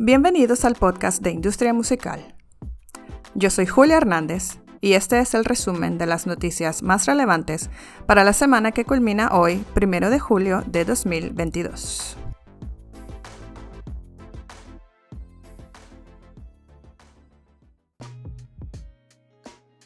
[0.00, 2.36] Bienvenidos al podcast de Industria Musical.
[3.34, 7.68] Yo soy Julia Hernández y este es el resumen de las noticias más relevantes
[8.06, 12.16] para la semana que culmina hoy, primero de julio de 2022.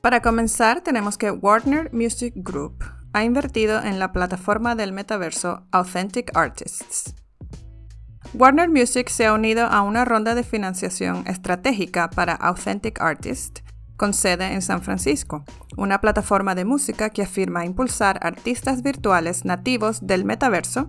[0.00, 2.82] Para comenzar, tenemos que Warner Music Group
[3.12, 7.14] ha invertido en la plataforma del metaverso Authentic Artists.
[8.32, 13.64] Warner Music se ha unido a una ronda de financiación estratégica para Authentic Artists,
[13.96, 15.44] con sede en San Francisco,
[15.76, 20.88] una plataforma de música que afirma impulsar artistas virtuales nativos del metaverso,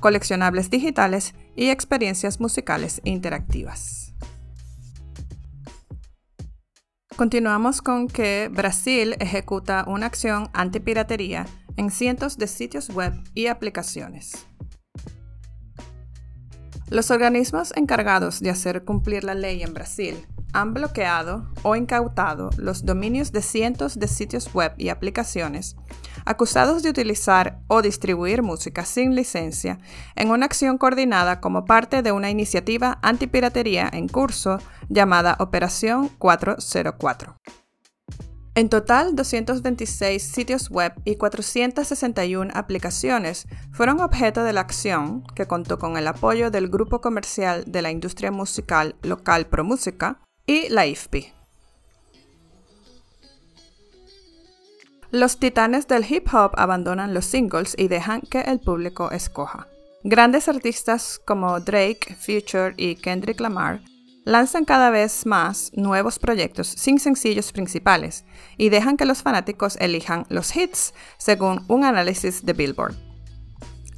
[0.00, 4.14] coleccionables digitales y experiencias musicales interactivas.
[7.16, 11.46] Continuamos con que Brasil ejecuta una acción antipiratería
[11.76, 14.46] en cientos de sitios web y aplicaciones.
[16.92, 22.84] Los organismos encargados de hacer cumplir la ley en Brasil han bloqueado o incautado los
[22.84, 25.74] dominios de cientos de sitios web y aplicaciones
[26.26, 29.78] acusados de utilizar o distribuir música sin licencia
[30.16, 34.58] en una acción coordinada como parte de una iniciativa antipiratería en curso
[34.90, 37.38] llamada Operación 404.
[38.54, 45.78] En total, 226 sitios web y 461 aplicaciones fueron objeto de la acción, que contó
[45.78, 51.32] con el apoyo del grupo comercial de la industria musical local ProMúsica y la IFPI.
[55.10, 59.66] Los titanes del hip hop abandonan los singles y dejan que el público escoja.
[60.04, 63.80] Grandes artistas como Drake, Future y Kendrick Lamar
[64.24, 68.24] lanzan cada vez más nuevos proyectos sin sencillos principales
[68.56, 72.94] y dejan que los fanáticos elijan los hits según un análisis de Billboard.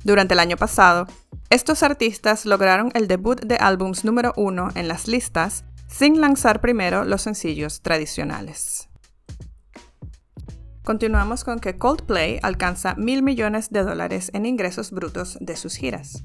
[0.03, 1.07] Durante el año pasado,
[1.51, 7.05] estos artistas lograron el debut de álbums número uno en las listas sin lanzar primero
[7.05, 8.89] los sencillos tradicionales.
[10.85, 16.23] Continuamos con que Coldplay alcanza mil millones de dólares en ingresos brutos de sus giras.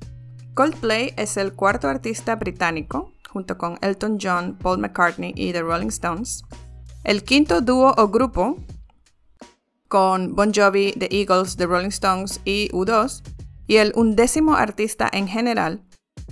[0.54, 5.88] Coldplay es el cuarto artista británico junto con Elton John, Paul McCartney y The Rolling
[5.88, 6.44] Stones.
[7.04, 8.58] El quinto dúo o grupo
[9.88, 13.24] con Bon Jovi, The Eagles, The Rolling Stones y U2,
[13.68, 15.84] y el undécimo artista en general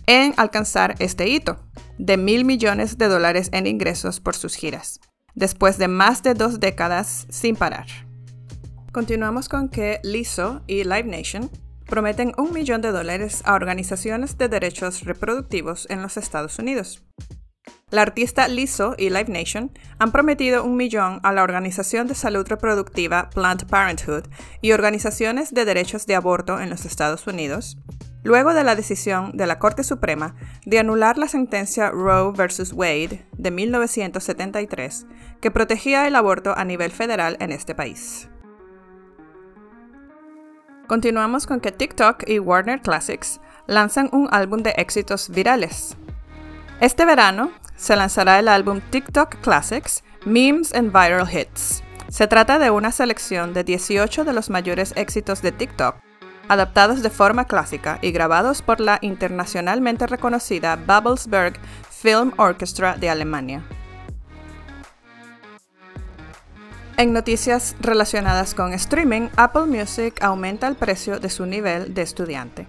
[0.07, 1.57] en alcanzar este hito
[1.97, 4.99] de mil millones de dólares en ingresos por sus giras,
[5.35, 7.87] después de más de dos décadas sin parar.
[8.91, 11.49] Continuamos con que Lizzo y Live Nation
[11.87, 17.03] prometen un millón de dólares a organizaciones de derechos reproductivos en los Estados Unidos.
[17.89, 22.45] La artista Lizzo y Live Nation han prometido un millón a la Organización de Salud
[22.45, 24.25] Reproductiva Planned Parenthood
[24.61, 27.77] y organizaciones de derechos de aborto en los Estados Unidos,
[28.23, 32.73] luego de la decisión de la Corte Suprema de anular la sentencia Roe vs.
[32.73, 35.05] Wade de 1973
[35.39, 38.27] que protegía el aborto a nivel federal en este país.
[40.87, 45.97] Continuamos con que TikTok y Warner Classics lanzan un álbum de éxitos virales.
[46.79, 51.83] Este verano se lanzará el álbum TikTok Classics, Memes and Viral Hits.
[52.07, 55.95] Se trata de una selección de 18 de los mayores éxitos de TikTok,
[56.47, 61.59] adaptados de forma clásica y grabados por la internacionalmente reconocida Babelsberg
[61.89, 63.61] Film Orchestra de Alemania.
[66.99, 72.65] En noticias relacionadas con streaming, Apple Music aumenta el precio de su nivel de estudiante.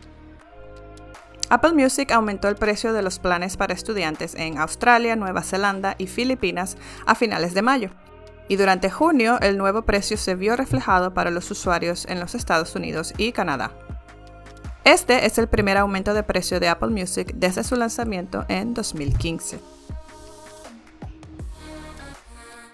[1.49, 6.09] Apple Music aumentó el precio de los planes para estudiantes en Australia, Nueva Zelanda y
[6.09, 7.91] Filipinas a finales de mayo.
[8.49, 12.75] Y durante junio el nuevo precio se vio reflejado para los usuarios en los Estados
[12.77, 13.73] Unidos y Canadá.
[14.85, 19.78] Este es el primer aumento de precio de Apple Music desde su lanzamiento en 2015.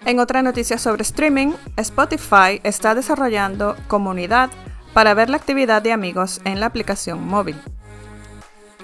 [0.05, 4.51] En otra noticia sobre streaming, Spotify está desarrollando comunidad
[4.93, 7.55] para ver la actividad de amigos en la aplicación móvil.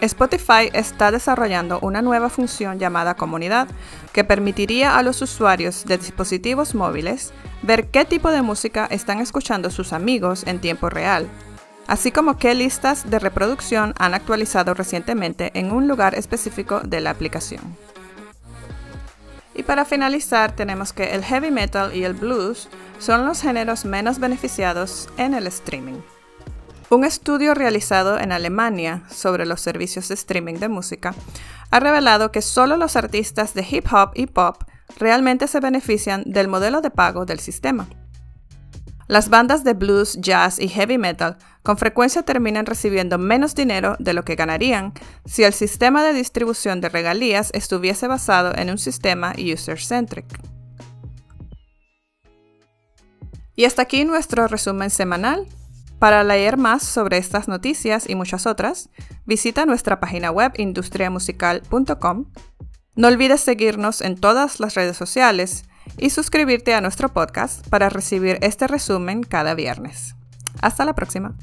[0.02, 3.68] Spotify está desarrollando una nueva función llamada comunidad
[4.14, 9.70] que permitiría a los usuarios de dispositivos móviles ver qué tipo de música están escuchando
[9.70, 11.28] sus amigos en tiempo real,
[11.86, 17.12] así como qué listas de reproducción han actualizado recientemente en un lugar específico de la
[17.12, 17.78] aplicación.
[19.54, 22.70] Y para finalizar tenemos que el heavy metal y el blues
[23.00, 26.00] son los géneros menos beneficiados en el streaming.
[26.90, 31.16] Un estudio realizado en Alemania sobre los servicios de streaming de música
[31.70, 34.64] ha revelado que solo los artistas de hip hop y pop
[35.00, 37.88] realmente se benefician del modelo de pago del sistema.
[39.08, 44.14] Las bandas de blues, jazz y heavy metal con frecuencia terminan recibiendo menos dinero de
[44.14, 44.94] lo que ganarían
[45.26, 50.26] si el sistema de distribución de regalías estuviese basado en un sistema user-centric.
[53.56, 55.46] Y hasta aquí nuestro resumen semanal.
[56.00, 58.90] Para leer más sobre estas noticias y muchas otras,
[59.26, 62.26] visita nuestra página web industriamusical.com.
[62.96, 65.64] No olvides seguirnos en todas las redes sociales
[65.98, 70.16] y suscribirte a nuestro podcast para recibir este resumen cada viernes.
[70.62, 71.36] Hasta la próxima.